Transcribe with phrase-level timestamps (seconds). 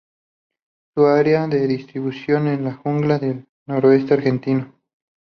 [0.95, 4.73] Su área de difusión es la jungla del noreste argentino.